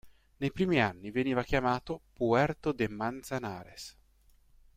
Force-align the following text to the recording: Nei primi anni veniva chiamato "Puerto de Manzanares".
Nei 0.37 0.51
primi 0.51 0.79
anni 0.81 1.11
veniva 1.11 1.43
chiamato 1.43 2.01
"Puerto 2.13 2.71
de 2.71 2.89
Manzanares". 2.89 3.95